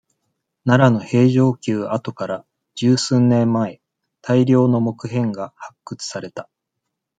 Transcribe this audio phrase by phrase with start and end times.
[0.65, 3.81] 奈良の平城宮跡から、十数年前、
[4.23, 6.49] 大量の木片が、発掘された。